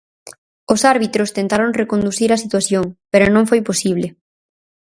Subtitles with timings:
[0.73, 4.07] Os árbitros tentaron reconducir a situación, pero non foi posible.